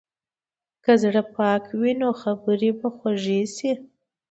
که 0.83 0.91
زړه 1.03 1.23
پاک 1.35 1.63
وي، 1.79 1.93
نو 2.01 2.09
خبرې 2.21 2.71
به 2.79 2.87
خوږې 2.97 3.41
شي. 3.55 3.71